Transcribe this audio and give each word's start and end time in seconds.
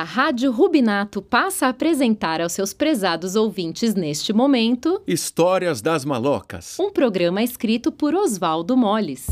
a 0.00 0.02
Rádio 0.02 0.52
Rubinato 0.52 1.22
passa 1.22 1.66
a 1.66 1.68
apresentar 1.70 2.42
aos 2.42 2.52
seus 2.52 2.74
prezados 2.74 3.34
ouvintes 3.34 3.94
neste 3.94 4.30
momento 4.30 5.00
Histórias 5.06 5.80
das 5.80 6.04
Malocas. 6.04 6.78
um 6.78 6.90
programa 6.90 7.42
escrito 7.42 7.90
por 7.90 8.14
Oswaldo 8.14 8.76
Moles. 8.76 9.26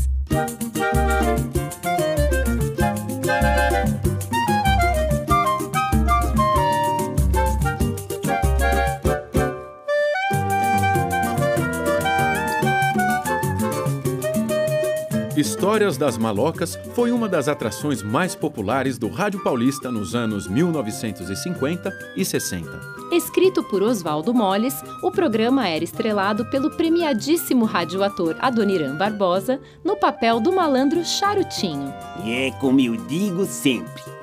Histórias 15.37 15.97
das 15.97 16.17
Malocas 16.17 16.79
foi 16.93 17.11
uma 17.11 17.27
das 17.27 17.49
atrações 17.49 18.01
mais 18.01 18.33
populares 18.33 18.97
do 18.97 19.09
Rádio 19.09 19.43
Paulista 19.43 19.91
nos 19.91 20.15
anos 20.15 20.47
1950 20.47 21.93
e 22.15 22.23
60. 22.23 22.69
Escrito 23.11 23.61
por 23.63 23.83
Oswaldo 23.83 24.33
Moles, 24.33 24.73
o 25.03 25.11
programa 25.11 25.67
era 25.67 25.83
estrelado 25.83 26.45
pelo 26.45 26.71
premiadíssimo 26.71 27.65
radioator 27.65 28.37
Adoniran 28.39 28.95
Barbosa 28.95 29.59
no 29.83 29.97
papel 29.97 30.39
do 30.39 30.53
malandro 30.53 31.03
Charutinho. 31.03 31.93
É 32.25 32.51
como 32.61 32.79
eu 32.79 32.95
digo 32.95 33.45
sempre. 33.45 34.14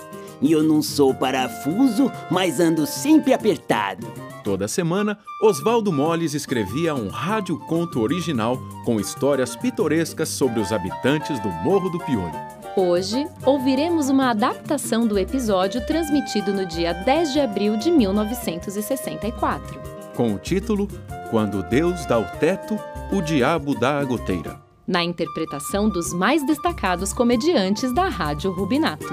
Eu 0.42 0.62
não 0.62 0.82
sou 0.82 1.14
parafuso, 1.14 2.10
mas 2.30 2.58
ando 2.58 2.86
sempre 2.86 3.32
apertado. 3.32 4.06
Toda 4.42 4.66
semana, 4.66 5.16
Oswaldo 5.40 5.92
Moles 5.92 6.34
escrevia 6.34 6.94
um 6.94 7.08
rádio-conto 7.08 8.00
original 8.00 8.58
com 8.84 8.98
histórias 8.98 9.54
pitorescas 9.54 10.28
sobre 10.30 10.58
os 10.58 10.72
habitantes 10.72 11.38
do 11.40 11.48
Morro 11.48 11.88
do 11.90 11.98
Piolho. 12.00 12.34
Hoje, 12.76 13.24
ouviremos 13.44 14.08
uma 14.08 14.30
adaptação 14.30 15.06
do 15.06 15.18
episódio 15.18 15.84
transmitido 15.86 16.52
no 16.52 16.66
dia 16.66 16.92
10 16.92 17.32
de 17.32 17.40
abril 17.40 17.76
de 17.76 17.90
1964. 17.90 19.80
com 20.16 20.34
o 20.34 20.38
título 20.38 20.88
Quando 21.30 21.62
Deus 21.62 22.04
dá 22.06 22.18
o 22.18 22.24
teto, 22.38 22.76
o 23.12 23.22
diabo 23.22 23.74
dá 23.78 23.98
a 24.00 24.04
goteira. 24.04 24.60
na 24.86 25.04
interpretação 25.04 25.88
dos 25.88 26.12
mais 26.12 26.44
destacados 26.44 27.12
comediantes 27.12 27.94
da 27.94 28.08
Rádio 28.08 28.50
Rubinato. 28.52 29.06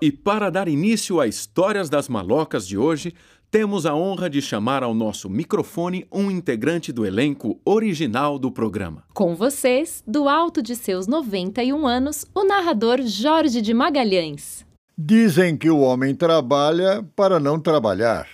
E 0.00 0.12
para 0.12 0.48
dar 0.48 0.68
início 0.68 1.20
a 1.20 1.26
Histórias 1.26 1.90
das 1.90 2.08
Malocas 2.08 2.66
de 2.66 2.78
hoje, 2.78 3.12
temos 3.50 3.84
a 3.84 3.94
honra 3.94 4.30
de 4.30 4.40
chamar 4.40 4.82
ao 4.82 4.94
nosso 4.94 5.28
microfone 5.28 6.06
um 6.10 6.30
integrante 6.30 6.92
do 6.92 7.04
elenco 7.04 7.60
original 7.64 8.38
do 8.38 8.50
programa. 8.50 9.02
Com 9.12 9.34
vocês, 9.34 10.02
do 10.06 10.28
alto 10.28 10.62
de 10.62 10.76
seus 10.76 11.06
91 11.06 11.86
anos, 11.86 12.24
o 12.34 12.44
narrador 12.44 13.02
Jorge 13.02 13.60
de 13.60 13.74
Magalhães. 13.74 14.64
Dizem 14.96 15.56
que 15.56 15.68
o 15.68 15.80
homem 15.80 16.14
trabalha 16.14 17.04
para 17.14 17.38
não 17.38 17.58
trabalhar. 17.60 18.26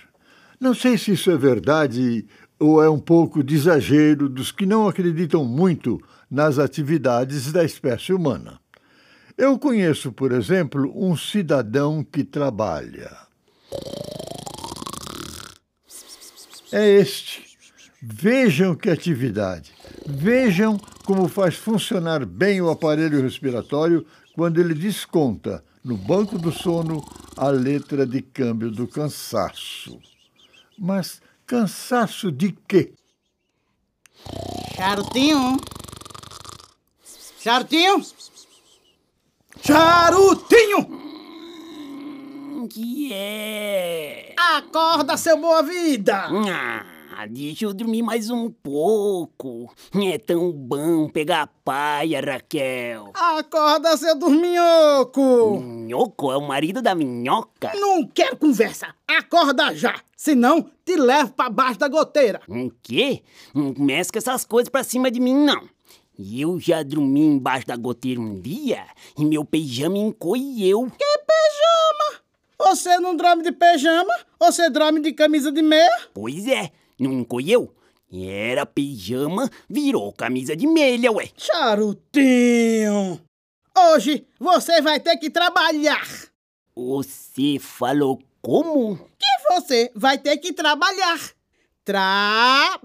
Não 0.61 0.75
sei 0.75 0.97
se 0.97 1.13
isso 1.13 1.31
é 1.31 1.37
verdade 1.37 2.25
ou 2.61 2.83
é 2.83 2.89
um 2.89 2.99
pouco 2.99 3.43
de 3.43 3.55
exagero 3.55 4.29
dos 4.29 4.53
que 4.53 4.65
não 4.65 4.87
acreditam 4.87 5.45
muito 5.45 6.01
nas 6.31 6.59
atividades 6.59 7.53
da 7.53 7.65
espécie 7.65 8.13
humana. 8.13 8.61
Eu 9.37 9.59
conheço, 9.59 10.13
por 10.13 10.33
exemplo, 10.33 10.93
um 10.95 11.17
cidadão 11.17 12.05
que 12.05 12.23
trabalha. 12.23 13.11
É 16.73 16.89
este. 16.89 17.45
Vejam 18.01 18.75
que 18.75 18.91
atividade. 18.91 19.73
Vejam 20.07 20.79
como 21.05 21.29
faz 21.29 21.55
funcionar 21.55 22.25
bem 22.25 22.61
o 22.61 22.71
aparelho 22.71 23.23
respiratório 23.23 24.07
quando 24.35 24.61
ele 24.61 24.75
desconta 24.75 25.65
no 25.85 25.97
banco 25.97 26.39
do 26.39 26.51
sono 26.51 27.05
a 27.37 27.49
letra 27.49 28.07
de 28.07 28.23
câmbio 28.23 28.71
do 28.71 28.87
cansaço. 28.87 29.99
Mas 30.79 31.21
cansaço 31.47 32.31
de 32.31 32.53
quê? 32.67 32.93
Charutinho. 34.77 35.57
Charutinho. 37.45 38.03
Charutinho! 39.63 41.05
Que 42.71 43.13
é? 43.13 44.35
Acorda, 44.35 45.19
seu 45.19 45.37
boa-vida! 45.37 46.27
Ah, 47.15 47.27
deixa 47.29 47.67
eu 47.67 47.75
dormir 47.75 48.01
mais 48.01 48.31
um 48.31 48.51
pouco. 48.51 49.71
É 49.95 50.17
tão 50.17 50.51
bom 50.53 51.07
pegar 51.11 51.43
a 51.43 51.47
paia, 51.47 52.23
Raquel. 52.23 53.13
Acorda, 53.13 53.95
seu 53.99 54.19
dorminhoco! 54.19 55.61
Minhoco 55.61 56.33
é 56.33 56.39
o 56.39 56.49
marido 56.49 56.81
da 56.81 56.95
minhoca. 56.95 57.73
Não 57.75 58.07
quero 58.07 58.39
conversa! 58.39 58.95
Acorda 59.07 59.75
já! 59.75 60.01
Senão, 60.17 60.71
te 60.83 60.97
levo 60.97 61.33
pra 61.33 61.51
baixo 61.51 61.79
da 61.79 61.89
goteira! 61.89 62.41
O 62.49 62.71
quê? 62.83 63.23
Não 63.55 63.75
começa 63.75 64.11
com 64.11 64.19
essas 64.19 64.47
coisas 64.47 64.71
pra 64.71 64.83
cima 64.83 65.11
de 65.11 65.21
mim, 65.21 65.35
não. 65.35 65.69
Eu 66.19 66.61
já 66.61 66.83
dormi 66.85 67.23
embaixo 67.23 67.67
da 67.67 67.77
goteira 67.77 68.21
um 68.21 68.41
dia 68.41 68.87
e 69.19 69.25
meu 69.25 69.45
pijama 69.45 69.99
encolheu. 69.99 70.89
Que 70.91 71.19
pijama? 71.19 72.23
Você 72.57 72.99
não 73.01 73.17
dorme 73.17 73.43
de 73.43 73.51
pijama? 73.51 74.15
Você 74.39 74.71
dorme 74.71 75.01
de 75.01 75.13
camisa 75.13 75.51
de 75.51 75.61
meia? 75.61 75.91
Pois 76.15 76.47
é, 76.47 76.71
não 77.01 77.13
encolheu? 77.13 77.75
Era 78.13 78.65
pijama, 78.65 79.51
virou 79.69 80.13
camisa 80.13 80.55
de 80.55 80.69
meia, 80.69 81.11
ué. 81.11 81.31
Charutinho! 81.37 83.21
Hoje 83.77 84.25
você 84.39 84.81
vai 84.81 85.01
ter 85.01 85.17
que 85.17 85.29
trabalhar! 85.29 86.07
Você 86.77 87.59
falou 87.59 88.23
como? 88.41 88.97
Que 89.19 89.53
você 89.53 89.91
vai 89.97 90.17
ter 90.17 90.37
que 90.37 90.53
trabalhar! 90.53 91.19
Trabalhar! 91.85 92.85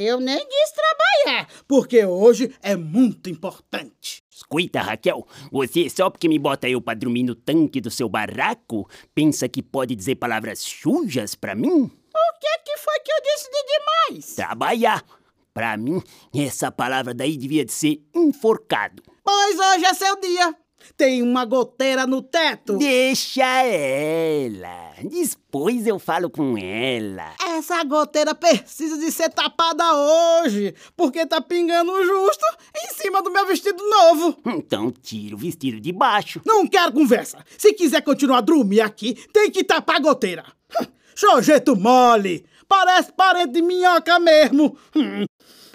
Eu 0.00 0.20
nem 0.20 0.38
disse 0.38 0.74
trabalhar, 0.74 1.48
porque 1.66 2.04
hoje 2.04 2.54
é 2.62 2.76
muito 2.76 3.28
importante. 3.28 4.22
Escuta, 4.30 4.80
Raquel, 4.80 5.26
você 5.50 5.90
só 5.90 6.08
porque 6.08 6.28
me 6.28 6.38
bota 6.38 6.68
eu 6.68 6.80
pra 6.80 6.94
dormir 6.94 7.24
no 7.24 7.34
tanque 7.34 7.80
do 7.80 7.90
seu 7.90 8.08
barraco, 8.08 8.88
pensa 9.12 9.48
que 9.48 9.60
pode 9.60 9.96
dizer 9.96 10.14
palavras 10.14 10.60
sujas 10.60 11.34
pra 11.34 11.56
mim? 11.56 11.68
O 11.68 12.38
que 12.40 12.58
que 12.64 12.78
foi 12.78 13.00
que 13.00 13.10
eu 13.10 13.22
disse 13.24 13.50
de 13.50 13.64
demais? 13.66 14.34
Trabalhar. 14.36 15.04
Pra 15.52 15.76
mim, 15.76 16.00
essa 16.32 16.70
palavra 16.70 17.12
daí 17.12 17.36
devia 17.36 17.64
de 17.64 17.72
ser 17.72 18.00
enforcado. 18.14 19.02
Pois 19.24 19.58
hoje 19.58 19.84
é 19.84 19.94
seu 19.94 20.20
dia. 20.20 20.54
Tem 20.96 21.22
uma 21.22 21.44
goteira 21.44 22.06
no 22.06 22.22
teto. 22.22 22.76
Deixa 22.78 23.44
ela. 23.64 24.94
Depois 25.02 25.86
eu 25.86 25.98
falo 25.98 26.28
com 26.28 26.56
ela. 26.58 27.34
Essa 27.56 27.82
goteira 27.84 28.34
precisa 28.34 28.98
de 28.98 29.10
ser 29.12 29.28
tapada 29.30 29.84
hoje, 29.94 30.74
porque 30.96 31.24
tá 31.26 31.40
pingando 31.40 31.92
justo 32.04 32.44
em 32.76 32.94
cima 32.94 33.22
do 33.22 33.30
meu 33.30 33.46
vestido 33.46 33.82
novo. 33.88 34.36
Então 34.46 34.90
tira 34.90 35.34
o 35.34 35.38
vestido 35.38 35.80
de 35.80 35.92
baixo. 35.92 36.40
Não 36.44 36.66
quero 36.66 36.92
conversa. 36.92 37.38
Se 37.56 37.72
quiser 37.72 38.02
continuar 38.02 38.38
a 38.38 38.42
dormir 38.42 38.80
aqui, 38.80 39.14
tem 39.32 39.50
que 39.50 39.62
tapar 39.64 39.96
a 39.96 40.00
goteira. 40.00 40.44
Hum, 40.80 40.86
Chojeto 41.14 41.76
mole. 41.76 42.44
Parece 42.66 43.12
parente 43.12 43.52
de 43.52 43.62
minhoca 43.62 44.18
mesmo. 44.18 44.76
Hum. 44.94 45.24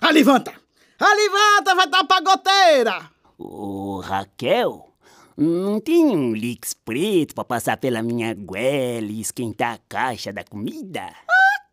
Alivanta. 0.02 0.54
Alivanta, 1.00 1.76
vai 1.76 1.88
tapar 1.88 2.18
a 2.20 2.22
goteira. 2.22 3.12
Ô, 3.38 4.00
Raquel, 4.00 4.93
não 5.38 5.80
tem 5.80 6.06
um 6.06 6.34
Lix 6.34 6.74
preto 6.74 7.34
pra 7.36 7.44
passar 7.44 7.78
pela 7.78 8.02
minha 8.02 8.34
goela 8.34 9.08
e 9.08 9.22
esquentar 9.22 9.76
a 9.76 9.80
caixa 9.90 10.32
da 10.32 10.44
comida? 10.44 11.14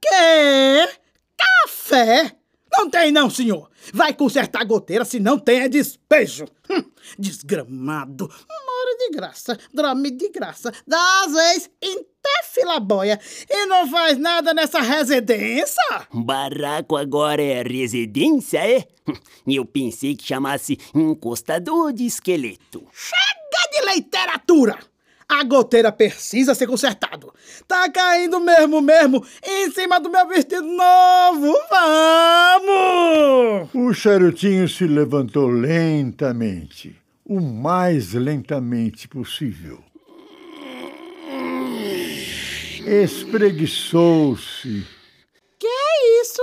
Quê? 0.01 0.89
Café? 1.37 2.37
Não 2.73 2.89
tem 2.89 3.11
não, 3.11 3.29
senhor. 3.29 3.71
Vai 3.93 4.15
consertar 4.15 4.63
a 4.63 4.65
goteira 4.65 5.05
se 5.05 5.19
não 5.19 5.39
tem 5.39 5.61
é 5.61 5.69
despejo. 5.69 6.47
Hum, 6.71 6.85
desgramado. 7.19 8.29
Mora 8.29 8.97
de 8.99 9.11
graça, 9.11 9.59
dorme 9.75 10.11
de 10.11 10.29
graça, 10.29 10.73
dá 10.87 11.25
às 11.25 11.33
vezes 11.33 11.71
até 11.83 12.43
filaboia 12.45 13.19
e 13.49 13.67
não 13.67 13.91
faz 13.91 14.19
nada 14.19 14.55
nessa 14.55 14.81
residência? 14.81 15.83
Barraco 16.13 16.97
agora 16.97 17.43
é 17.43 17.63
residência, 17.63 18.59
é? 18.59 18.87
Eu 19.47 19.65
pensei 19.65 20.15
que 20.15 20.25
chamasse 20.25 20.79
encostador 20.95 21.93
de 21.93 22.07
esqueleto. 22.07 22.87
Literatura! 23.81 24.79
A 25.31 25.43
goteira 25.45 25.93
precisa 25.93 26.57
ser 26.57 26.67
consertado. 26.67 27.33
Tá 27.69 27.89
caindo 27.89 28.41
mesmo, 28.41 28.83
mesmo, 28.83 29.25
em 29.45 29.71
cima 29.71 30.01
do 30.01 30.11
meu 30.11 30.27
vestido 30.27 30.67
novo. 30.67 31.55
Vamos! 31.71 33.69
O 33.73 33.95
charutinho 33.95 34.69
se 34.69 34.89
levantou 34.89 35.49
lentamente, 35.49 37.01
o 37.25 37.41
mais 37.41 38.13
lentamente 38.13 39.07
possível. 39.07 39.79
Espreguiçou-se. 42.85 44.85
Que 45.61 45.69
é 45.69 46.23
isso? 46.23 46.43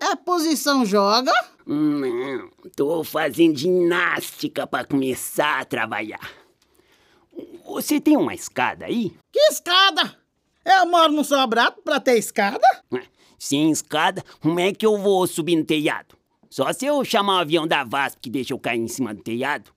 É 0.00 0.14
posição 0.14 0.86
joga? 0.86 1.32
Não, 1.66 2.50
Tô 2.76 3.04
fazendo 3.04 3.56
ginástica 3.56 4.66
para 4.66 4.84
começar 4.84 5.60
a 5.60 5.64
trabalhar. 5.64 6.30
Você 7.64 8.00
tem 8.00 8.16
uma 8.16 8.34
escada 8.34 8.86
aí? 8.86 9.14
Que 9.32 9.38
escada? 9.50 10.16
Eu 10.64 10.86
moro 10.86 11.12
num 11.12 11.24
sobrado 11.24 11.76
pra 11.82 12.00
ter 12.00 12.18
escada? 12.18 12.66
Sem 13.38 13.70
escada, 13.70 14.22
como 14.40 14.60
é 14.60 14.72
que 14.72 14.84
eu 14.84 14.98
vou 14.98 15.26
subir 15.26 15.56
no 15.56 15.64
telhado? 15.64 16.14
Só 16.50 16.72
se 16.72 16.84
eu 16.84 17.04
chamar 17.04 17.36
o 17.36 17.40
avião 17.40 17.66
da 17.66 17.84
VASP 17.84 18.18
que 18.22 18.30
deixa 18.30 18.52
eu 18.52 18.58
cair 18.58 18.80
em 18.80 18.88
cima 18.88 19.14
do 19.14 19.22
telhado. 19.22 19.70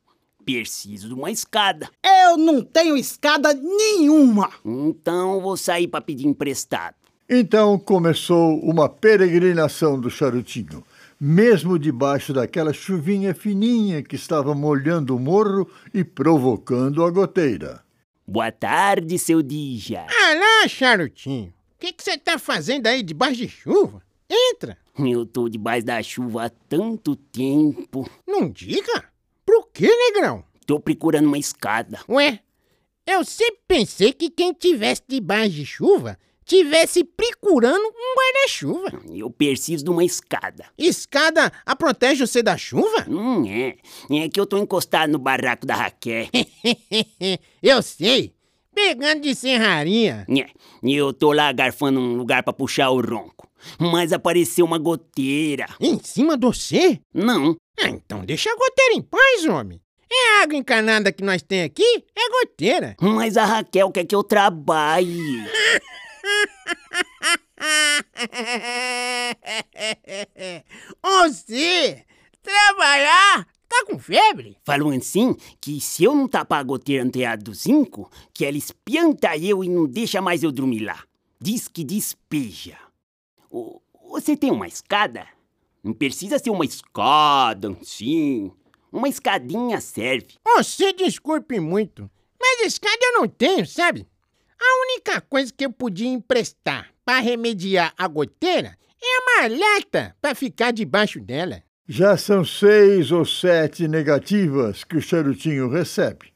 Preciso 0.44 1.08
de 1.08 1.14
uma 1.14 1.32
escada. 1.32 1.90
Eu 2.04 2.36
não 2.36 2.62
tenho 2.62 2.98
escada 2.98 3.54
nenhuma. 3.54 4.50
Então 4.66 5.40
vou 5.40 5.56
sair 5.56 5.88
para 5.88 6.02
pedir 6.02 6.28
emprestado. 6.28 6.96
Então 7.30 7.80
começou 7.80 8.60
uma 8.60 8.90
peregrinação 8.90 10.00
do 10.00 10.10
charutinho, 10.10 10.84
mesmo 11.26 11.80
debaixo 11.80 12.34
daquela 12.34 12.74
chuvinha 12.74 13.34
fininha 13.34 14.04
que 14.04 14.18
estava 14.18 14.54
molhando 14.54 15.16
o 15.16 15.20
morro 15.20 15.66
e 15.94 16.04
provocando 16.04 17.02
a 17.02 17.10
goteira. 17.10 17.82
Boa 18.28 18.52
tarde, 18.52 19.18
seu 19.18 19.42
Dija. 19.42 20.02
Alá, 20.02 20.68
charutinho. 20.68 21.54
O 21.76 21.80
que 21.80 21.96
você 21.98 22.18
tá 22.18 22.38
fazendo 22.38 22.88
aí 22.88 23.02
debaixo 23.02 23.38
de 23.38 23.48
chuva? 23.48 24.04
Entra. 24.30 24.78
Eu 25.00 25.26
tô 25.26 25.48
debaixo 25.48 25.86
da 25.86 26.04
chuva 26.04 26.48
há 26.48 26.50
tanto 26.50 27.16
tempo. 27.16 28.06
Não 28.28 28.50
diga. 28.50 29.06
Pro 29.46 29.66
quê, 29.74 29.88
negrão? 29.88 30.44
Tô 30.68 30.78
procurando 30.78 31.28
uma 31.28 31.38
escada. 31.38 32.02
Ué, 32.10 32.42
eu 33.08 33.24
sempre 33.24 33.62
pensei 33.66 34.12
que 34.12 34.30
quem 34.30 34.52
tivesse 34.52 35.04
debaixo 35.08 35.52
de 35.52 35.66
chuva 35.66 36.20
tivesse 36.46 37.04
procurando 37.04 37.84
um 37.84 38.16
guarda-chuva. 38.16 39.04
Eu 39.14 39.30
preciso 39.30 39.84
de 39.84 39.90
uma 39.90 40.04
escada. 40.04 40.66
Escada 40.78 41.52
a 41.66 41.76
protege 41.76 42.26
você 42.26 42.42
da 42.42 42.58
chuva? 42.58 43.06
Hum, 43.08 43.46
é. 43.48 43.78
É 44.12 44.30
que 44.30 44.40
eu 44.40 44.46
tô 44.46 44.58
encostado 44.58 45.12
no 45.12 45.20
barraco 45.20 45.66
da 45.66 45.76
Raquel. 45.76 46.28
eu 47.62 47.82
sei. 47.82 48.34
Pegando 48.74 49.22
de 49.22 49.36
serraria. 49.36 50.26
É. 50.30 50.48
Eu 50.84 51.14
tô 51.14 51.32
lá 51.32 51.52
garfando 51.52 52.00
um 52.00 52.16
lugar 52.16 52.44
pra 52.44 52.52
puxar 52.52 52.90
o 52.90 53.02
ronco. 53.02 53.48
Mas 53.80 54.12
apareceu 54.12 54.66
uma 54.66 54.78
goteira. 54.78 55.68
Em 55.80 56.00
cima 56.04 56.36
de 56.36 56.46
você? 56.46 57.00
Não. 57.14 57.56
Ah, 57.82 57.90
então 57.90 58.26
deixa 58.26 58.52
a 58.52 58.56
goteira 58.56 58.94
em 58.96 59.02
paz, 59.02 59.46
homem. 59.46 59.80
É 60.12 60.40
a 60.40 60.44
água 60.44 60.56
encanada 60.56 61.12
que 61.12 61.24
nós 61.24 61.42
tem 61.42 61.64
aqui, 61.64 62.04
é 62.16 62.30
goteira. 62.42 62.96
Mas 63.02 63.36
a 63.36 63.46
Raquel 63.46 63.92
quer 63.92 64.06
que 64.06 64.14
eu 64.14 64.24
trabalhe. 64.24 65.18
Você 71.04 72.06
trabalhar? 72.42 73.48
Tá 73.68 73.86
com 73.88 73.98
febre? 73.98 74.58
Falou 74.64 74.92
assim 74.92 75.36
que 75.60 75.82
se 75.82 76.04
eu 76.04 76.14
não 76.14 76.28
tapar 76.28 76.60
a 76.60 76.64
goteira 76.64 77.04
no 77.04 77.12
teatro 77.12 77.46
do 77.46 77.56
cinco, 77.56 78.10
que 78.34 78.46
ela 78.46 78.58
espianta 78.58 79.36
eu 79.38 79.64
e 79.64 79.70
não 79.70 79.88
deixa 79.88 80.22
mais 80.22 80.44
eu 80.44 80.52
dormir 80.52 80.82
lá. 80.82 81.04
Diz 81.42 81.68
que 81.68 81.84
despeja. 81.84 82.78
Ô, 83.50 83.82
Você 84.12 84.38
tem 84.38 84.52
uma 84.52 84.68
escada? 84.68 85.28
Não 85.84 85.94
precisa 85.94 86.38
ser 86.40 86.52
uma 86.52 86.66
escada, 86.66 87.76
sim. 87.82 88.52
Uma 88.92 89.10
escadinha 89.10 89.82
serve. 89.82 90.36
Você 90.56 90.94
desculpe 90.94 91.60
muito, 91.60 92.10
mas 92.40 92.68
escada 92.68 93.00
eu 93.02 93.22
não 93.22 93.28
tenho, 93.28 93.66
sabe? 93.66 94.08
A 94.60 94.82
única 94.84 95.22
coisa 95.22 95.52
que 95.56 95.66
eu 95.66 95.72
podia 95.72 96.08
emprestar 96.10 96.90
para 97.06 97.20
remediar 97.20 97.94
a 97.98 98.08
goteira 98.08 98.78
é 99.02 99.20
uma 99.20 99.58
lata 99.58 100.16
para 100.22 100.34
ficar 100.34 100.72
debaixo 100.72 101.20
dela. 101.20 101.62
Já 101.88 102.16
são 102.16 102.46
seis 102.46 103.12
ou 103.12 103.26
sete 103.26 103.88
negativas 103.88 104.84
que 104.84 104.96
o 104.96 105.02
charutinho 105.02 105.70
recebe, 105.70 106.34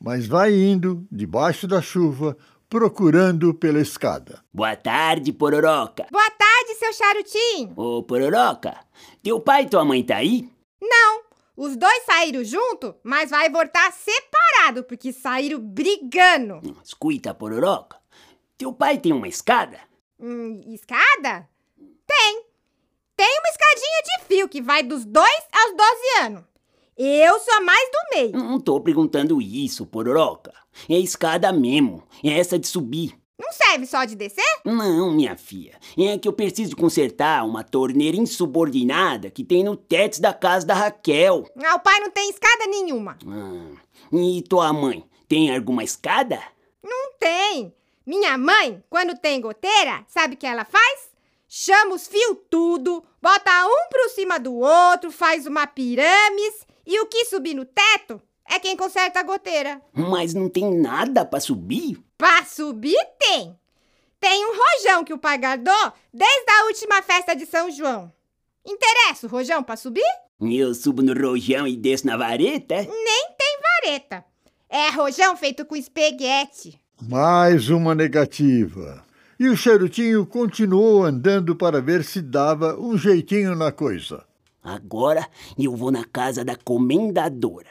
mas 0.00 0.26
vai 0.26 0.54
indo, 0.54 1.06
debaixo 1.12 1.66
da 1.66 1.82
chuva, 1.82 2.36
procurando 2.68 3.52
pela 3.52 3.80
escada. 3.80 4.42
Boa 4.52 4.74
tarde, 4.74 5.32
Pororoca. 5.32 6.06
Boa 6.10 6.30
tarde, 6.30 6.74
seu 6.78 6.92
charutinho. 6.94 7.74
Ô, 7.76 8.02
Pororoca, 8.02 8.74
teu 9.22 9.38
pai 9.38 9.64
e 9.64 9.68
tua 9.68 9.84
mãe 9.84 10.02
tá 10.02 10.16
aí? 10.16 10.48
Não, 10.80 11.22
os 11.56 11.76
dois 11.76 12.04
saíram 12.04 12.42
junto, 12.42 12.94
mas 13.04 13.30
vai 13.30 13.50
voltar 13.50 13.92
separado, 13.92 14.45
porque 14.82 15.12
saíram 15.12 15.60
brigando. 15.60 16.60
Escuta, 16.84 17.34
Pororoca, 17.34 17.98
teu 18.56 18.72
pai 18.72 18.98
tem 18.98 19.12
uma 19.12 19.28
escada? 19.28 19.78
Hum, 20.18 20.60
escada? 20.66 21.48
Tem. 22.06 22.42
Tem 23.16 23.38
uma 23.38 23.48
escadinha 23.48 24.02
de 24.04 24.24
fio 24.26 24.48
que 24.48 24.62
vai 24.62 24.82
dos 24.82 25.04
2 25.04 25.26
aos 25.26 25.76
12 25.76 26.26
anos. 26.26 26.44
Eu 26.96 27.38
sou 27.40 27.54
a 27.54 27.60
mais 27.60 27.90
do 27.90 28.16
meio. 28.16 28.32
Não 28.32 28.58
tô 28.58 28.80
perguntando 28.80 29.40
isso, 29.40 29.84
Pororoca. 29.84 30.52
É 30.88 30.98
escada 30.98 31.52
mesmo. 31.52 32.02
É 32.24 32.38
essa 32.38 32.58
de 32.58 32.66
subir. 32.66 33.18
Não 33.38 33.52
serve 33.52 33.86
só 33.86 34.04
de 34.04 34.14
descer? 34.14 34.44
Não, 34.64 35.12
minha 35.12 35.36
filha. 35.36 35.78
É 35.98 36.16
que 36.16 36.26
eu 36.26 36.32
preciso 36.32 36.70
de 36.70 36.76
consertar 36.76 37.44
uma 37.44 37.62
torneira 37.62 38.16
insubordinada 38.16 39.30
que 39.30 39.44
tem 39.44 39.62
no 39.62 39.76
teto 39.76 40.20
da 40.20 40.32
casa 40.32 40.66
da 40.66 40.74
Raquel. 40.74 41.44
Ah, 41.62 41.74
o 41.74 41.80
pai 41.80 42.00
não 42.00 42.10
tem 42.10 42.30
escada 42.30 42.66
nenhuma. 42.66 43.18
Ah, 43.26 43.80
e 44.12 44.42
tua 44.42 44.72
mãe? 44.72 45.04
Tem 45.28 45.54
alguma 45.54 45.84
escada? 45.84 46.40
Não 46.82 47.12
tem. 47.18 47.74
Minha 48.06 48.38
mãe, 48.38 48.82
quando 48.88 49.18
tem 49.18 49.40
goteira, 49.40 50.04
sabe 50.08 50.34
o 50.34 50.38
que 50.38 50.46
ela 50.46 50.64
faz? 50.64 51.10
Chama 51.48 51.94
os 51.94 52.06
fios 52.06 52.38
tudo, 52.48 53.04
bota 53.20 53.50
um 53.66 53.88
por 53.90 54.08
cima 54.10 54.38
do 54.38 54.54
outro, 54.54 55.10
faz 55.10 55.46
uma 55.46 55.66
pirâmide 55.66 56.56
e 56.86 57.00
o 57.00 57.06
que 57.06 57.24
subir 57.24 57.54
no 57.54 57.64
teto 57.64 58.20
é 58.50 58.58
quem 58.58 58.76
conserta 58.76 59.20
a 59.20 59.22
goteira. 59.22 59.80
Mas 59.92 60.34
não 60.34 60.48
tem 60.48 60.78
nada 60.78 61.24
pra 61.24 61.40
subir? 61.40 61.98
Pra 62.16 62.44
subir 62.44 62.98
tem. 63.18 63.58
Tem 64.18 64.44
um 64.44 64.54
rojão 64.56 65.04
que 65.04 65.12
o 65.12 65.18
pai 65.18 65.38
guardou 65.38 65.92
desde 66.12 66.50
a 66.50 66.64
última 66.66 67.02
festa 67.02 67.34
de 67.34 67.46
São 67.46 67.70
João. 67.70 68.12
Interessa 68.64 69.26
o 69.26 69.30
rojão 69.30 69.62
pra 69.62 69.76
subir? 69.76 70.02
Eu 70.40 70.74
subo 70.74 71.02
no 71.02 71.14
rojão 71.14 71.66
e 71.66 71.76
desço 71.76 72.06
na 72.06 72.16
vareta? 72.16 72.74
Nem 72.76 73.28
tem 73.38 73.58
vareta. 73.84 74.24
É 74.68 74.90
rojão 74.90 75.36
feito 75.36 75.64
com 75.64 75.76
espaguete. 75.76 76.80
Mais 77.02 77.68
uma 77.68 77.94
negativa. 77.94 79.04
E 79.38 79.48
o 79.48 79.56
charutinho 79.56 80.26
continuou 80.26 81.04
andando 81.04 81.54
para 81.54 81.80
ver 81.80 82.02
se 82.02 82.22
dava 82.22 82.74
um 82.78 82.96
jeitinho 82.96 83.54
na 83.54 83.70
coisa. 83.70 84.24
Agora 84.62 85.28
eu 85.58 85.76
vou 85.76 85.92
na 85.92 86.04
casa 86.04 86.44
da 86.44 86.56
comendadora. 86.56 87.70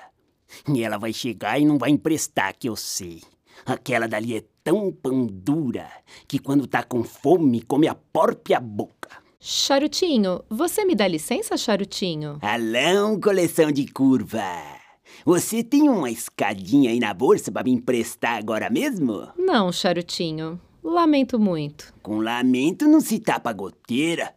E 0.67 0.83
ela 0.83 0.97
vai 0.97 1.13
chegar 1.13 1.59
e 1.59 1.65
não 1.65 1.77
vai 1.77 1.89
emprestar, 1.89 2.55
que 2.57 2.69
eu 2.69 2.75
sei. 2.75 3.21
Aquela 3.65 4.07
dali 4.07 4.35
é 4.35 4.43
tão 4.63 4.91
pão 4.91 5.25
dura 5.25 5.89
que 6.27 6.39
quando 6.39 6.67
tá 6.67 6.83
com 6.83 7.03
fome 7.03 7.61
come 7.61 7.87
a 7.87 7.95
própria 7.95 8.59
boca. 8.59 9.09
Charutinho, 9.39 10.43
você 10.49 10.83
me 10.85 10.95
dá 10.95 11.07
licença, 11.07 11.55
Charutinho? 11.55 12.39
Alão, 12.41 13.19
coleção 13.19 13.71
de 13.71 13.85
curva. 13.85 14.41
Você 15.23 15.63
tem 15.63 15.87
uma 15.87 16.09
escadinha 16.09 16.89
aí 16.89 16.99
na 16.99 17.13
bolsa 17.13 17.51
para 17.51 17.63
me 17.63 17.71
emprestar 17.71 18.37
agora 18.37 18.69
mesmo? 18.69 19.27
Não, 19.37 19.71
Charutinho. 19.71 20.59
Lamento 20.83 21.39
muito. 21.39 21.93
Com 22.01 22.19
lamento 22.19 22.87
não 22.87 23.01
se 23.01 23.19
tapa 23.19 23.51
goteira. 23.53 24.33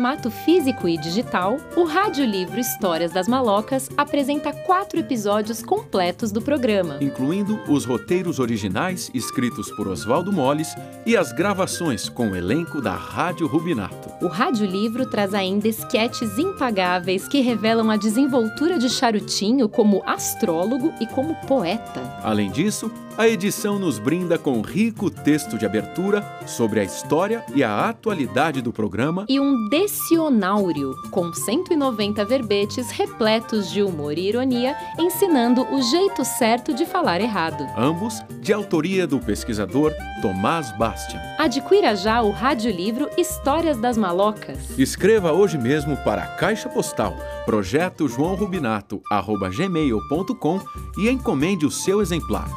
Formato 0.00 0.30
físico 0.30 0.88
e 0.88 0.96
digital, 0.96 1.58
o 1.76 1.84
Rádio 1.84 2.24
Livro 2.24 2.58
Histórias 2.58 3.12
das 3.12 3.28
Malocas 3.28 3.90
apresenta 3.98 4.50
quatro 4.50 4.98
episódios 4.98 5.62
completos 5.62 6.32
do 6.32 6.40
programa. 6.40 6.96
incluindo 7.02 7.60
os 7.68 7.84
roteiros 7.84 8.38
originais 8.38 9.10
escritos 9.12 9.70
por 9.72 9.86
Oswaldo 9.86 10.32
Molles 10.32 10.74
e 11.04 11.18
as 11.18 11.32
gravações 11.32 12.08
com 12.08 12.30
o 12.30 12.34
elenco 12.34 12.80
da 12.80 12.94
Rádio 12.94 13.46
Rubinato. 13.46 14.24
O 14.24 14.28
Rádio 14.28 14.64
Livro 14.64 15.04
traz 15.04 15.34
ainda 15.34 15.68
esquetes 15.68 16.38
impagáveis 16.38 17.28
que 17.28 17.42
revelam 17.42 17.90
a 17.90 17.98
desenvoltura 17.98 18.78
de 18.78 18.88
Charutinho 18.88 19.68
como 19.68 20.02
astrólogo 20.06 20.94
e 20.98 21.06
como 21.08 21.34
poeta. 21.46 22.00
Além 22.22 22.50
disso, 22.50 22.90
a 23.16 23.28
edição 23.28 23.78
nos 23.78 23.98
brinda 23.98 24.38
com 24.38 24.60
rico 24.60 25.10
texto 25.10 25.58
de 25.58 25.66
abertura 25.66 26.24
sobre 26.46 26.80
a 26.80 26.84
história 26.84 27.44
e 27.54 27.62
a 27.62 27.88
atualidade 27.88 28.62
do 28.62 28.72
programa 28.72 29.26
E 29.28 29.38
um 29.38 29.68
decionário 29.68 30.94
com 31.10 31.32
190 31.32 32.24
verbetes 32.24 32.90
repletos 32.90 33.70
de 33.70 33.82
humor 33.82 34.16
e 34.16 34.28
ironia, 34.28 34.76
ensinando 34.98 35.62
o 35.72 35.82
jeito 35.82 36.24
certo 36.24 36.72
de 36.72 36.86
falar 36.86 37.20
errado. 37.20 37.66
ambos 37.76 38.20
de 38.40 38.52
autoria 38.52 39.06
do 39.06 39.18
pesquisador 39.18 39.92
Tomás 40.22 40.76
Bastian. 40.78 41.20
Adquira 41.38 41.94
já 41.94 42.22
o 42.22 42.30
Radiolivro 42.30 43.08
Histórias 43.16 43.76
das 43.78 43.96
Malocas. 43.96 44.78
Escreva 44.78 45.32
hoje 45.32 45.58
mesmo 45.58 45.96
para 45.98 46.22
a 46.22 46.26
Caixa 46.26 46.68
Postal, 46.68 47.16
projeto 47.44 48.08
João 48.08 48.34
Rubinato, 48.34 49.02
arroba 49.10 49.48
gmail.com 49.50 50.60
e 50.98 51.08
encomende 51.08 51.66
o 51.66 51.70
seu 51.70 52.00
exemplar. 52.00 52.48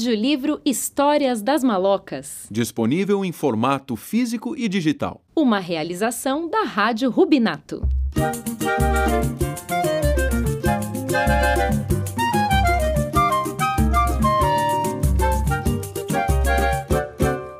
Audiolivro 0.00 0.58
Histórias 0.64 1.42
das 1.42 1.62
Malocas. 1.62 2.46
Disponível 2.50 3.22
em 3.22 3.32
formato 3.32 3.96
físico 3.96 4.56
e 4.56 4.66
digital. 4.66 5.22
Uma 5.36 5.58
realização 5.58 6.48
da 6.48 6.62
Rádio 6.62 7.10
Rubinato. 7.10 7.86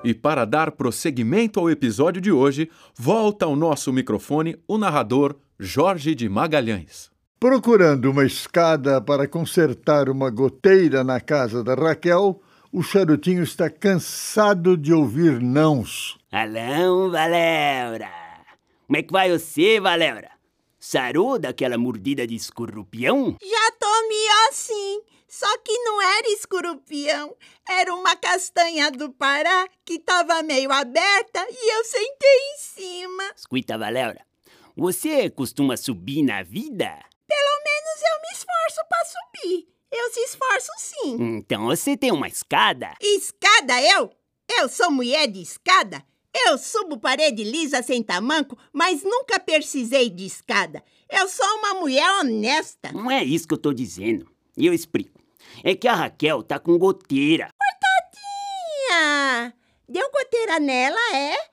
E 0.02 0.14
para 0.14 0.47
dar 0.47 0.70
prosseguimento 0.73 1.61
ao 1.61 1.68
episódio 1.68 2.23
de 2.23 2.32
hoje, 2.32 2.70
volta 2.97 3.44
ao 3.44 3.54
nosso 3.54 3.92
microfone 3.92 4.56
o 4.66 4.78
narrador 4.78 5.37
Jorge 5.59 6.14
de 6.14 6.26
Magalhães. 6.26 7.11
Procurando 7.40 8.11
uma 8.11 8.26
escada 8.26 9.00
para 9.00 9.26
consertar 9.26 10.11
uma 10.11 10.28
goteira 10.28 11.02
na 11.02 11.18
casa 11.23 11.64
da 11.64 11.75
Raquel, 11.75 12.38
o 12.70 12.82
charutinho 12.82 13.42
está 13.42 13.70
cansado 13.70 14.76
de 14.76 14.92
ouvir 14.92 15.40
nãos. 15.40 16.18
Alão, 16.30 17.11
Valera! 17.11 18.11
Como 18.87 18.99
é 18.99 19.02
que 19.02 19.11
vai 19.11 19.30
você, 19.30 19.80
Valera? 19.80 20.30
Sarou 20.78 21.38
daquela 21.38 21.78
mordida 21.78 22.26
de 22.26 22.35
escorpião? 22.35 23.38
Já 23.40 23.70
melhor 24.06 24.49
assim. 24.50 25.00
Só 25.26 25.47
que 25.64 25.73
não 25.78 26.02
era 26.02 26.28
escorpião, 26.32 27.35
era 27.66 27.94
uma 27.94 28.16
castanha 28.16 28.90
do 28.90 29.11
Pará 29.12 29.66
que 29.87 29.99
tava 29.99 30.42
meio 30.42 30.70
aberta 30.70 31.47
e 31.49 31.78
eu 31.78 31.85
sentei 31.85 32.38
em 32.52 32.59
cima. 32.59 33.23
Escuta, 33.35 33.78
Valera, 33.78 34.26
você 34.76 35.30
costuma 35.30 35.78
subir 35.78 36.23
na 36.23 36.42
vida? 36.42 36.99
Pelo 37.30 37.62
menos 37.64 38.02
eu 38.10 38.20
me 38.20 38.28
esforço 38.32 38.80
pra 38.88 39.04
subir. 39.04 39.68
Eu 39.92 40.12
se 40.12 40.20
esforço 40.20 40.72
sim. 40.78 41.16
Então 41.37 41.66
você 41.66 41.96
tem 41.96 42.10
uma 42.10 42.26
escada? 42.28 42.94
Escada 43.00 43.80
eu? 43.80 44.10
Eu 44.58 44.68
sou 44.68 44.90
mulher 44.90 45.28
de 45.28 45.40
escada? 45.40 46.04
Eu 46.34 46.58
subo 46.58 46.99
parede 46.99 47.42
lisa 47.44 47.82
sem 47.82 48.02
tamanco, 48.02 48.56
mas 48.72 49.02
nunca 49.02 49.38
precisei 49.40 50.10
de 50.10 50.26
escada. 50.26 50.82
Eu 51.08 51.28
sou 51.28 51.46
uma 51.58 51.75
mulher 51.75 52.08
honesta. 52.20 52.92
Não 52.92 53.10
é 53.10 53.22
isso 53.25 53.49
que 53.49 53.54
eu 53.54 53.58
tô 53.58 53.72
dizendo. 53.72 54.28
E 54.56 54.66
eu 54.66 54.72
explico. 54.72 55.20
É 55.64 55.75
que 55.75 55.88
a 55.88 55.94
Raquel 55.94 56.42
tá 56.42 56.58
com 56.58 56.78
goteira. 56.78 57.50
Coitadinha! 58.90 59.54
Deu 59.88 60.08
goteira 60.10 60.60
nela, 60.60 61.00
é? 61.16 61.50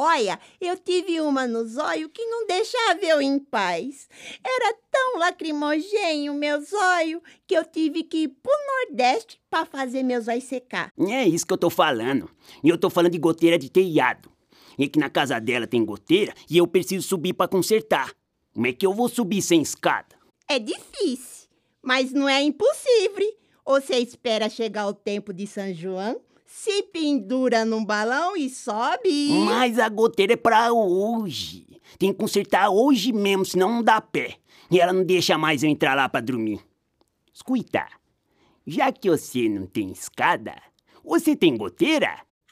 Olha, 0.00 0.38
eu 0.60 0.78
tive 0.78 1.20
uma 1.20 1.44
no 1.48 1.66
zóio 1.66 2.08
que 2.08 2.24
não 2.24 2.46
deixava 2.46 3.00
eu 3.02 3.20
em 3.20 3.36
paz. 3.36 4.08
Era 4.44 4.72
tão 4.88 5.18
lacrimogêneo 5.18 6.34
meu 6.34 6.60
zóio 6.60 7.20
que 7.48 7.54
eu 7.56 7.64
tive 7.64 8.04
que 8.04 8.18
ir 8.18 8.28
pro 8.28 8.52
Nordeste 8.86 9.40
pra 9.50 9.66
fazer 9.66 10.04
meus 10.04 10.26
zóios 10.26 10.44
secar. 10.44 10.92
É 11.00 11.26
isso 11.26 11.44
que 11.44 11.52
eu 11.52 11.58
tô 11.58 11.68
falando. 11.68 12.30
E 12.62 12.68
eu 12.68 12.78
tô 12.78 12.88
falando 12.88 13.10
de 13.10 13.18
goteira 13.18 13.58
de 13.58 13.68
telhado. 13.68 14.30
É 14.78 14.86
que 14.86 15.00
na 15.00 15.10
casa 15.10 15.40
dela 15.40 15.66
tem 15.66 15.84
goteira 15.84 16.32
e 16.48 16.56
eu 16.56 16.68
preciso 16.68 17.04
subir 17.04 17.34
pra 17.34 17.48
consertar. 17.48 18.12
Como 18.54 18.68
é 18.68 18.72
que 18.72 18.86
eu 18.86 18.94
vou 18.94 19.08
subir 19.08 19.42
sem 19.42 19.60
escada? 19.60 20.14
É 20.48 20.60
difícil, 20.60 21.48
mas 21.82 22.12
não 22.12 22.28
é 22.28 22.40
impossível. 22.40 23.36
Você 23.66 23.98
espera 23.98 24.48
chegar 24.48 24.86
o 24.86 24.94
tempo 24.94 25.30
de 25.32 25.46
São 25.46 25.74
João, 25.74 26.20
se 26.58 26.82
pendura 26.82 27.64
num 27.64 27.84
balão 27.84 28.36
e 28.36 28.50
sobe. 28.50 29.28
Mas 29.44 29.78
a 29.78 29.88
goteira 29.88 30.32
é 30.32 30.36
pra 30.36 30.72
hoje. 30.72 31.64
Tem 31.96 32.12
que 32.12 32.18
consertar 32.18 32.68
hoje 32.68 33.12
mesmo, 33.12 33.44
senão 33.44 33.74
não 33.74 33.82
dá 33.82 34.00
pé. 34.00 34.38
E 34.68 34.80
ela 34.80 34.92
não 34.92 35.04
deixa 35.04 35.38
mais 35.38 35.62
eu 35.62 35.70
entrar 35.70 35.94
lá 35.94 36.08
pra 36.08 36.20
dormir. 36.20 36.60
Escuta, 37.32 37.86
já 38.66 38.90
que 38.90 39.08
você 39.08 39.48
não 39.48 39.66
tem 39.66 39.92
escada, 39.92 40.60
você 41.04 41.36
tem 41.36 41.56
goteira? 41.56 42.10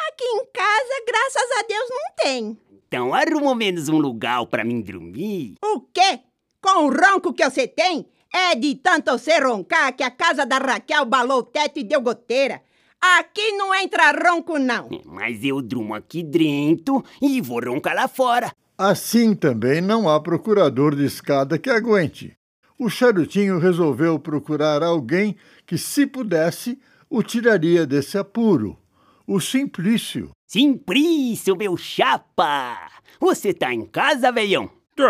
Aqui 0.09 0.25
em 0.25 0.47
casa, 0.53 1.05
graças 1.05 1.51
a 1.59 1.63
Deus, 1.67 1.91
não 1.91 2.15
tem. 2.17 2.59
Então 2.87 3.13
arruma 3.13 3.57
menos 3.57 3.89
um 3.89 3.99
lugar 3.99 4.47
pra 4.47 4.65
mim 4.65 4.81
dormir. 4.81 5.57
O 5.61 5.81
quê? 5.81 6.21
Com 6.63 6.87
o 6.87 6.91
ronco 6.91 7.35
que 7.35 7.45
você 7.45 7.67
tem? 7.67 8.07
É 8.33 8.55
de 8.55 8.77
tanto 8.77 9.11
você 9.11 9.41
roncar 9.41 9.97
que 9.97 10.05
a 10.05 10.11
casa 10.13 10.47
da 10.47 10.59
Raquel 10.59 11.05
balou 11.05 11.39
o 11.39 11.43
teto 11.43 11.81
e 11.81 11.85
deu 11.85 12.01
goteira. 12.01 12.63
Aqui 13.01 13.53
não 13.53 13.75
entra 13.75 14.13
ronco, 14.13 14.59
não. 14.59 14.89
Mas 15.05 15.45
eu 15.45 15.63
durmo 15.63 15.95
aqui 15.95 16.23
dentro 16.23 17.05
e 17.21 17.41
vou 17.41 17.61
roncar 17.61 17.95
lá 17.95 18.09
fora. 18.09 18.53
Assim 18.79 19.35
também 19.35 19.81
não 19.81 20.09
há 20.09 20.21
procurador 20.21 20.95
de 20.95 21.05
escada 21.05 21.59
que 21.59 21.71
aguente. 21.71 22.37
O 22.79 22.91
charutinho 22.91 23.59
resolveu 23.59 24.19
procurar 24.19 24.83
alguém 24.83 25.37
que, 25.65 25.79
se 25.79 26.07
pudesse, 26.07 26.79
o 27.09 27.23
tiraria 27.23 27.87
desse 27.87 28.19
apuro. 28.19 28.79
O 29.27 29.41
Simplício. 29.41 30.31
Simplício, 30.47 31.57
meu 31.57 31.77
chapa! 31.77 32.91
Você 33.19 33.55
tá 33.55 33.73
em 33.73 33.87
casa, 33.87 34.31
velhão? 34.31 34.71
Tô. 34.95 35.09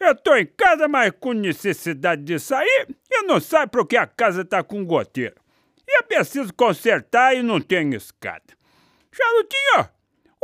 Eu 0.00 0.14
tô 0.16 0.34
em 0.34 0.46
casa, 0.46 0.88
mas 0.88 1.12
com 1.20 1.32
necessidade 1.32 2.22
de 2.22 2.38
sair, 2.38 2.88
eu 3.10 3.26
não 3.26 3.38
saio 3.38 3.68
porque 3.68 3.96
a 3.96 4.06
casa 4.06 4.44
tá 4.44 4.62
com 4.62 4.84
goteira. 4.84 5.34
E 5.94 5.98
eu 5.98 6.02
preciso 6.02 6.52
consertar 6.52 7.36
e 7.36 7.42
não 7.42 7.60
tenho 7.60 7.94
escada. 7.94 8.42
Charutinho, 9.12 9.88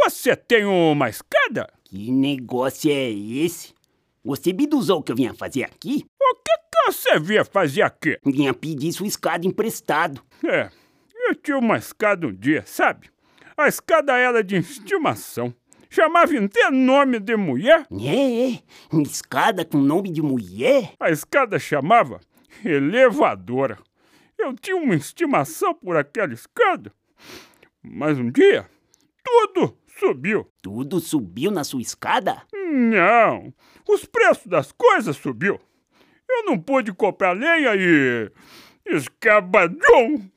você 0.00 0.37
tem 0.37 0.64
uma 0.64 1.09
escada? 1.09 1.69
Que 1.83 2.12
negócio 2.12 2.88
é 2.88 3.11
esse? 3.11 3.75
Você 4.25 4.52
biduzou 4.52 5.00
o 5.00 5.02
que 5.02 5.11
eu 5.11 5.16
vinha 5.16 5.35
fazer 5.35 5.64
aqui? 5.64 6.07
O 6.23 6.35
que, 6.37 6.57
que 6.71 6.87
você 6.87 7.19
vinha 7.19 7.45
fazer 7.45 7.83
aqui? 7.83 8.16
Vinha 8.25 8.54
pedir 8.54 8.92
sua 8.92 9.09
escada 9.09 9.45
emprestado. 9.45 10.23
É, 10.47 10.71
eu 11.26 11.35
tinha 11.35 11.59
uma 11.59 11.78
escada 11.78 12.28
um 12.28 12.33
dia, 12.33 12.62
sabe? 12.64 13.11
A 13.57 13.66
escada 13.66 14.16
era 14.16 14.45
de 14.45 14.57
estimação. 14.57 15.52
Chamava 15.90 16.33
até 16.38 16.71
nome 16.71 17.19
de 17.19 17.37
mulher. 17.37 17.88
É, 17.90 18.52
é. 18.52 18.59
Uma 18.92 19.02
escada 19.02 19.64
com 19.64 19.78
nome 19.78 20.12
de 20.12 20.23
mulher? 20.23 20.92
A 21.00 21.11
escada 21.11 21.59
chamava 21.59 22.21
elevadora. 22.64 23.78
Eu 24.42 24.54
tinha 24.54 24.76
uma 24.76 24.94
estimação 24.94 25.75
por 25.75 25.97
aquela 25.97 26.32
escada. 26.32 26.92
Mas 27.82 28.18
um 28.18 28.30
dia, 28.30 28.68
tudo 29.23 29.76
subiu. 29.99 30.50
Tudo 30.62 30.99
subiu 30.99 31.50
na 31.50 31.62
sua 31.62 31.82
escada? 31.82 32.42
Não, 32.54 33.52
os 33.88 34.04
preços 34.06 34.47
das 34.47 34.73
coisas 34.73 35.16
subiu. 35.16 35.61
Eu 36.28 36.44
não 36.44 36.59
pude 36.59 36.92
comprar 36.92 37.32
lenha 37.32 37.75
e... 37.76 38.30
escabadão. 38.87 40.30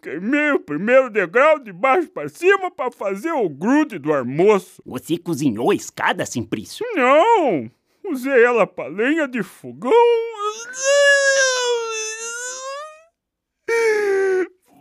Queimei 0.00 0.50
o 0.52 0.60
primeiro 0.60 1.10
degrau 1.10 1.58
de 1.58 1.72
baixo 1.72 2.08
para 2.08 2.28
cima 2.28 2.70
para 2.70 2.90
fazer 2.90 3.32
o 3.32 3.48
grude 3.48 3.98
do 3.98 4.12
almoço. 4.12 4.82
Você 4.84 5.18
cozinhou 5.18 5.70
a 5.70 5.74
escada, 5.74 6.26
Simplício? 6.26 6.84
Não, 6.94 7.70
usei 8.10 8.42
ela 8.42 8.66
para 8.66 8.88
lenha 8.88 9.28
de 9.28 9.42
fogão. 9.42 9.92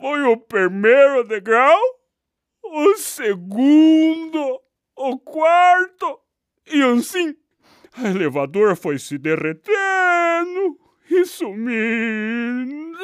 Foi 0.01 0.23
o 0.23 0.35
primeiro 0.35 1.23
degrau, 1.23 1.79
o 2.63 2.97
segundo, 2.97 4.59
o 4.95 5.19
quarto, 5.19 6.19
e 6.65 6.81
assim 6.81 7.35
a 7.93 8.09
elevadora 8.09 8.75
foi 8.75 8.97
se 8.97 9.17
derretendo 9.17 9.61
e 11.09 11.23
sumindo. 11.25 12.97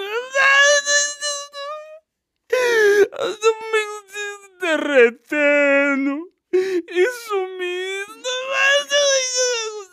Derretendo 4.60 6.32
e 6.51 7.12
sumindo. 7.12 8.27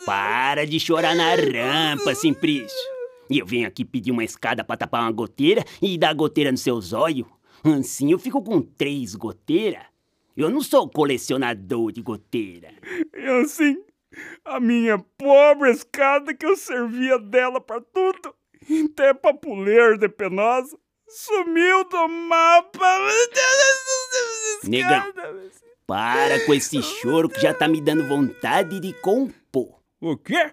Para 0.06 0.66
de 0.66 0.78
chorar 0.80 1.14
na 1.14 1.34
rampa, 1.34 2.14
Simplício. 2.14 2.93
E 3.28 3.38
eu 3.38 3.46
venho 3.46 3.66
aqui 3.66 3.84
pedir 3.84 4.10
uma 4.10 4.24
escada 4.24 4.64
pra 4.64 4.76
tapar 4.76 5.02
uma 5.02 5.12
goteira 5.12 5.64
e 5.80 5.96
dar 5.98 6.14
goteira 6.14 6.50
nos 6.50 6.60
seus 6.60 6.92
olhos. 6.92 7.26
Assim 7.64 8.12
eu 8.12 8.18
fico 8.18 8.42
com 8.42 8.60
três 8.60 9.14
goteiras. 9.14 9.82
Eu 10.36 10.50
não 10.50 10.60
sou 10.60 10.88
colecionador 10.88 11.92
de 11.92 12.02
goteira. 12.02 12.72
E 13.14 13.26
assim, 13.42 13.76
a 14.44 14.58
minha 14.58 14.98
pobre 15.16 15.70
escada 15.70 16.34
que 16.34 16.44
eu 16.44 16.56
servia 16.56 17.18
dela 17.18 17.60
pra 17.60 17.80
tudo, 17.80 18.34
até 18.84 19.14
pra 19.14 19.32
puler 19.32 19.96
de 19.96 20.08
penosa, 20.08 20.76
sumiu 21.08 21.88
do 21.88 22.08
mapa. 22.08 22.98
Negão, 24.64 25.12
para 25.86 26.44
com 26.44 26.54
esse 26.54 26.82
choro 26.82 27.28
que 27.28 27.40
já 27.40 27.54
tá 27.54 27.68
me 27.68 27.80
dando 27.80 28.08
vontade 28.08 28.80
de 28.80 28.92
compor. 28.94 29.43
O 30.06 30.18
quê? 30.18 30.52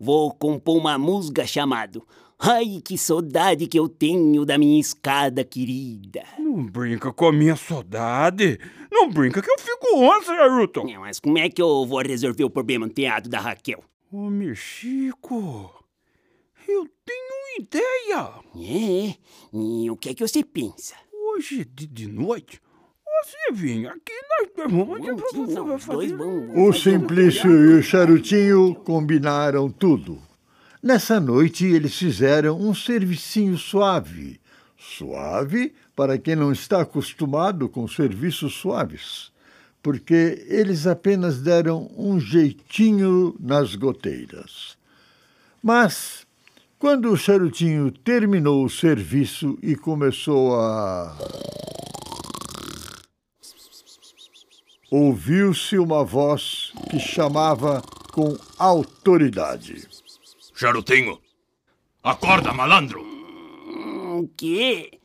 Vou 0.00 0.32
compor 0.32 0.78
uma 0.78 0.96
música 0.96 1.46
chamada 1.46 2.00
Ai, 2.38 2.80
que 2.82 2.96
saudade 2.96 3.66
que 3.66 3.78
eu 3.78 3.90
tenho 3.90 4.46
da 4.46 4.56
minha 4.56 4.80
escada 4.80 5.44
querida. 5.44 6.22
Não 6.38 6.64
brinca 6.64 7.12
com 7.12 7.26
a 7.26 7.32
minha 7.32 7.56
saudade. 7.56 8.58
Não 8.90 9.10
brinca 9.10 9.42
que 9.42 9.50
eu 9.50 9.58
fico 9.58 9.98
onça, 9.98 10.32
Ailton. 10.32 10.88
É, 10.88 10.98
Mas 10.98 11.20
como 11.20 11.36
é 11.36 11.50
que 11.50 11.60
eu 11.60 11.84
vou 11.84 12.00
resolver 12.00 12.44
o 12.44 12.48
problema 12.48 12.86
no 12.86 12.92
teatro 12.92 13.28
da 13.28 13.38
Raquel? 13.38 13.84
Ô, 14.10 14.30
Mexico, 14.30 15.70
eu 16.66 16.88
tenho 17.04 17.26
uma 17.28 17.66
ideia. 17.66 18.32
É, 18.54 19.14
e 19.52 19.90
o 19.90 19.96
que 19.96 20.08
é 20.08 20.14
que 20.14 20.26
você 20.26 20.42
pensa? 20.42 20.94
Hoje 21.12 21.66
de, 21.66 21.86
de 21.86 22.06
noite, 22.06 22.62
você 23.24 23.52
vinha 23.52 23.90
aqui, 23.90 24.12
nós 24.30 24.50
dois 24.56 24.72
vamos... 24.72 25.32
Você 25.32 25.60
vai 25.60 25.78
fazer... 25.78 26.14
O 26.58 26.72
Simplício 26.72 27.50
e 27.50 27.78
o 27.78 27.82
Charutinho 27.82 28.74
combinaram 28.74 29.70
tudo. 29.70 30.20
Nessa 30.82 31.18
noite, 31.18 31.66
eles 31.66 31.96
fizeram 31.96 32.60
um 32.60 32.74
servicinho 32.74 33.56
suave. 33.58 34.40
Suave 34.78 35.74
para 35.96 36.18
quem 36.18 36.36
não 36.36 36.52
está 36.52 36.82
acostumado 36.82 37.68
com 37.68 37.88
serviços 37.88 38.54
suaves, 38.54 39.32
porque 39.82 40.44
eles 40.46 40.86
apenas 40.86 41.40
deram 41.40 41.90
um 41.96 42.20
jeitinho 42.20 43.34
nas 43.40 43.74
goteiras. 43.74 44.76
Mas, 45.62 46.26
quando 46.78 47.10
o 47.10 47.16
Charutinho 47.16 47.90
terminou 47.90 48.64
o 48.64 48.70
serviço 48.70 49.58
e 49.62 49.74
começou 49.74 50.54
a. 50.60 51.16
Ouviu-se 54.90 55.78
uma 55.78 56.04
voz 56.04 56.72
que 56.88 57.00
chamava 57.00 57.82
com 58.12 58.36
autoridade. 58.56 59.88
Charutinho, 60.54 61.20
acorda, 62.02 62.52
malandro. 62.52 63.04
O 64.18 64.28
quê? 64.36 65.00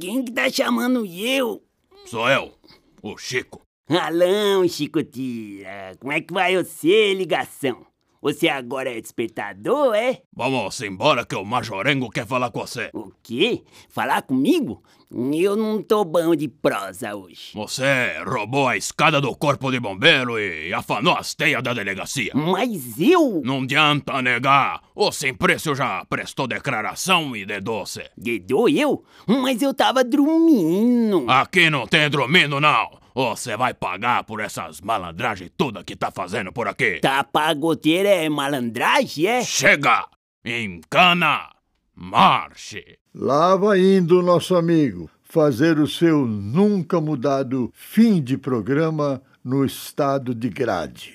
Quem 0.00 0.24
que 0.24 0.30
tá 0.30 0.48
chamando 0.48 1.04
eu? 1.04 1.62
Sou 2.06 2.28
eu, 2.28 2.54
o 3.02 3.18
Chico. 3.18 3.60
Alão, 3.88 4.68
Chicotira. 4.68 5.96
Como 5.98 6.12
é 6.12 6.20
que 6.20 6.32
vai 6.32 6.56
você, 6.56 7.12
ligação? 7.12 7.84
Você 8.22 8.48
agora 8.48 8.88
é 8.88 9.00
despertador, 9.00 9.96
é? 9.96 10.22
Vamos 10.32 10.80
embora 10.80 11.26
que 11.26 11.34
o 11.34 11.44
Majorengo 11.44 12.08
quer 12.08 12.24
falar 12.24 12.52
com 12.52 12.60
você. 12.60 12.88
O 12.94 13.10
quê? 13.20 13.64
Falar 13.88 14.22
comigo? 14.22 14.80
Eu 15.14 15.56
não 15.56 15.82
tô 15.82 16.04
bom 16.04 16.34
de 16.34 16.48
prosa 16.48 17.14
hoje. 17.14 17.50
Você 17.54 18.14
roubou 18.26 18.66
a 18.66 18.78
escada 18.78 19.20
do 19.20 19.36
corpo 19.36 19.70
de 19.70 19.78
bombeiro 19.78 20.38
e 20.38 20.72
afanou 20.72 21.14
as 21.14 21.34
teias 21.34 21.62
da 21.62 21.74
delegacia. 21.74 22.32
Mas 22.34 22.98
eu? 22.98 23.42
Não 23.44 23.62
adianta 23.62 24.22
negar. 24.22 24.80
O 24.94 25.12
Simplício 25.12 25.74
já 25.74 26.02
prestou 26.06 26.46
declaração 26.46 27.36
e 27.36 27.44
dedou-se. 27.44 28.02
Dedou 28.16 28.70
eu? 28.70 29.04
Mas 29.26 29.60
eu 29.60 29.74
tava 29.74 30.02
dormindo. 30.02 31.26
Aqui 31.28 31.68
não 31.68 31.86
tem 31.86 32.08
dormindo, 32.08 32.58
não. 32.58 33.02
Você 33.14 33.54
vai 33.54 33.74
pagar 33.74 34.24
por 34.24 34.40
essas 34.40 34.80
malandragens 34.80 35.50
toda 35.58 35.84
que 35.84 35.94
tá 35.94 36.10
fazendo 36.10 36.50
por 36.50 36.66
aqui. 36.66 37.00
Tapar 37.00 37.54
goteira 37.54 38.08
é 38.08 38.28
malandragem, 38.30 39.26
é? 39.26 39.44
Chega! 39.44 40.06
Encana! 40.42 41.50
Marche! 41.94 43.01
Lá 43.14 43.54
vai 43.56 43.78
indo 43.78 44.22
nosso 44.22 44.54
amigo 44.54 45.10
fazer 45.22 45.78
o 45.78 45.86
seu 45.86 46.26
nunca 46.26 46.98
mudado 46.98 47.70
fim 47.74 48.22
de 48.22 48.38
programa 48.38 49.22
no 49.44 49.66
estado 49.66 50.34
de 50.34 50.48
grade. 50.48 51.14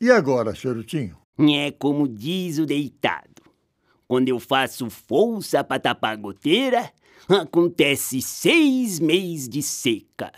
E 0.00 0.08
agora, 0.08 0.54
Charutinho? 0.54 1.16
É 1.36 1.72
como 1.72 2.06
diz 2.06 2.58
o 2.58 2.66
deitado. 2.66 3.42
Quando 4.06 4.28
eu 4.28 4.38
faço 4.38 4.88
força 4.88 5.64
pra 5.64 5.80
tapar 5.80 6.16
goteira, 6.16 6.92
acontece 7.28 8.22
seis 8.22 9.00
meses 9.00 9.48
de 9.48 9.62
seca. 9.62 10.30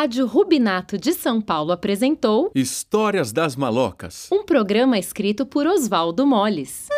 Rádio 0.00 0.24
Rubinato 0.24 0.96
de 0.96 1.12
São 1.12 1.42
Paulo 1.42 1.72
apresentou 1.72 2.50
Histórias 2.54 3.32
das 3.32 3.54
Malocas. 3.54 4.28
um 4.32 4.42
programa 4.42 4.98
escrito 4.98 5.44
por 5.44 5.66
Oswaldo 5.66 6.26
Moles. 6.26 6.88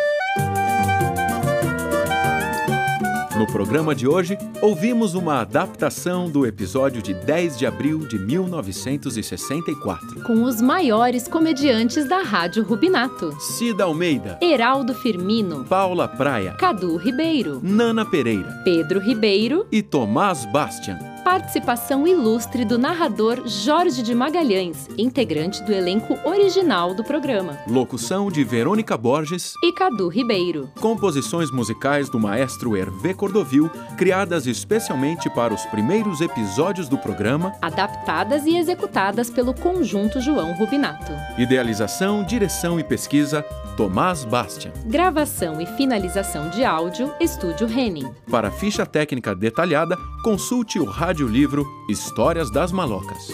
No 3.37 3.45
programa 3.47 3.93
de 3.93 4.07
hoje, 4.07 4.37
ouvimos 4.61 5.15
uma 5.15 5.41
adaptação 5.41 6.29
do 6.29 6.47
episódio 6.47 7.01
de 7.01 7.13
10 7.13 7.59
de 7.59 7.65
abril 7.65 8.07
de 8.07 8.17
1964. 8.17 10.23
Com 10.23 10.43
os 10.43 10.61
maiores 10.61 11.27
comediantes 11.27 12.07
da 12.07 12.21
Rádio 12.21 12.63
Rubinato: 12.63 13.37
Cida 13.37 13.83
Almeida, 13.83 14.39
Heraldo 14.41 14.93
Firmino, 14.93 15.65
Paula 15.65 16.07
Praia, 16.07 16.53
Cadu 16.53 16.95
Ribeiro, 16.95 17.59
Nana 17.61 18.05
Pereira 18.05 18.61
Pedro 18.63 19.01
Ribeiro, 19.01 19.67
e 19.69 19.81
Tomás 19.81 20.45
Bastian. 20.45 21.12
Participação 21.23 22.05
ilustre 22.05 22.65
do 22.65 22.77
narrador 22.77 23.47
Jorge 23.47 24.03
de 24.03 24.13
Magalhães, 24.13 24.89
integrante 24.97 25.63
do 25.63 25.71
elenco 25.71 26.17
original 26.25 26.93
do 26.93 27.03
programa, 27.03 27.57
Locução 27.67 28.29
de 28.29 28.43
Verônica 28.43 28.97
Borges. 28.97 29.53
e 29.63 29.71
Cadu 29.71 30.09
Ribeiro. 30.09 30.69
Composições 30.79 31.49
musicais 31.49 32.09
do 32.09 32.19
maestro 32.19 32.75
Hervé 32.75 33.13
Cordovil, 33.13 33.69
criadas 33.97 34.45
especialmente 34.45 35.29
para 35.29 35.53
os 35.53 35.65
primeiros 35.67 36.19
episódios 36.19 36.89
do 36.89 36.97
programa. 36.97 37.53
Adaptadas 37.61 38.45
e 38.45 38.57
executadas 38.57 39.29
pelo 39.29 39.53
Conjunto 39.53 40.19
João 40.19 40.53
Rubinato. 40.53 41.13
Idealização, 41.37 42.23
direção 42.23 42.79
e 42.79 42.83
pesquisa, 42.83 43.43
Tomás 43.77 44.25
Bastian. 44.25 44.71
Gravação 44.85 45.59
e 45.61 45.65
finalização 45.65 46.49
de 46.49 46.63
áudio, 46.63 47.11
Estúdio 47.19 47.67
Henning. 47.67 48.11
Para 48.29 48.51
ficha 48.51 48.85
técnica 48.85 49.33
detalhada, 49.33 49.97
consulte 50.23 50.79
o 50.79 50.85
rádio-livro 51.13 51.63
Histórias 51.87 52.49
das 52.49 52.71
Malocas. 52.71 53.27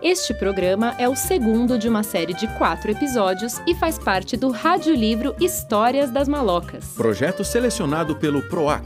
Este 0.00 0.32
programa 0.32 0.94
é 0.96 1.08
o 1.08 1.16
segundo 1.16 1.76
de 1.76 1.88
uma 1.88 2.04
série 2.04 2.34
de 2.34 2.46
quatro 2.56 2.92
episódios 2.92 3.60
e 3.66 3.74
faz 3.74 3.98
parte 3.98 4.36
do 4.36 4.52
Rádio-Livro 4.52 5.34
Histórias 5.40 6.08
das 6.08 6.28
Malocas. 6.28 6.92
Projeto 6.94 7.42
selecionado 7.42 8.14
pelo 8.14 8.40
PROAC, 8.42 8.84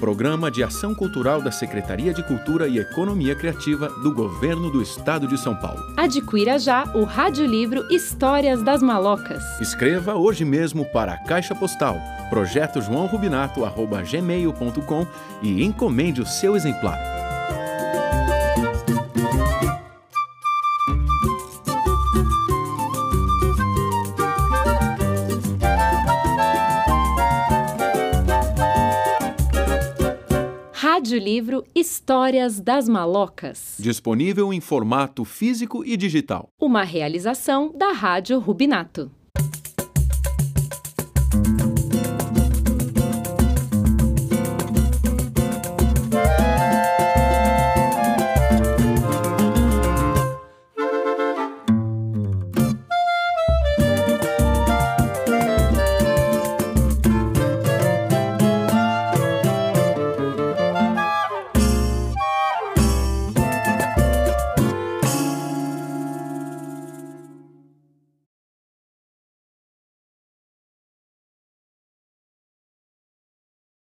Programa 0.00 0.50
de 0.50 0.64
Ação 0.64 0.94
Cultural 0.94 1.42
da 1.42 1.52
Secretaria 1.52 2.14
de 2.14 2.22
Cultura 2.22 2.66
e 2.66 2.78
Economia 2.78 3.36
Criativa 3.36 3.90
do 4.02 4.14
Governo 4.14 4.70
do 4.70 4.80
Estado 4.80 5.28
de 5.28 5.36
São 5.36 5.54
Paulo. 5.54 5.92
Adquira 5.94 6.58
já 6.58 6.84
o 6.94 7.04
Rádio-Livro 7.04 7.86
Histórias 7.92 8.62
das 8.62 8.82
Malocas. 8.82 9.44
Escreva 9.60 10.14
hoje 10.14 10.42
mesmo 10.42 10.86
para 10.86 11.12
a 11.12 11.18
Caixa 11.18 11.54
Postal, 11.54 12.00
projeto 12.30 12.80
joãorubinato.gmail.com 12.80 15.06
e 15.42 15.62
encomende 15.62 16.22
o 16.22 16.26
seu 16.26 16.56
exemplar. 16.56 17.19
Rádio-Livro 31.20 31.64
Histórias 31.74 32.60
das 32.60 32.88
Malocas. 32.88 33.76
Disponível 33.78 34.54
em 34.54 34.60
formato 34.60 35.22
físico 35.22 35.84
e 35.84 35.94
digital. 35.94 36.48
Uma 36.58 36.82
realização 36.82 37.70
da 37.76 37.92
Rádio 37.92 38.38
Rubinato. 38.38 39.10